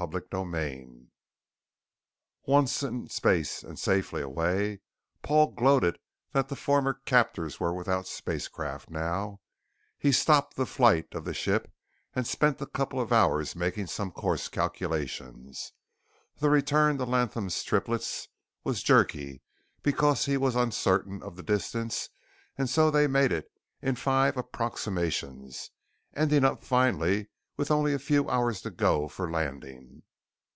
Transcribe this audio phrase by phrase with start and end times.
[0.00, 1.10] CHAPTER 15
[2.46, 4.80] Once in space and safely away
[5.20, 5.98] Paul gloated
[6.32, 9.40] that the former captors were without spacecraft now
[9.98, 11.70] he stopped the flight of the ship
[12.14, 15.72] and spent a couple of hours making some course calculations.
[16.38, 18.28] The return to Latham's Triplets
[18.64, 19.42] was jerky
[19.82, 22.08] because he was uncertain of the distance
[22.56, 23.52] and so they made it
[23.82, 25.72] in five approximations,
[26.14, 30.02] ending up finally with only a few hours to go for landing.